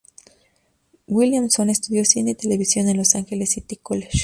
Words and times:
Williamson 1.05 1.69
estudió 1.69 2.03
cine 2.05 2.31
y 2.31 2.33
televisión 2.33 2.85
en 2.87 2.93
el 2.93 2.97
Los 2.97 3.13
Angeles 3.13 3.51
City 3.51 3.75
College. 3.75 4.17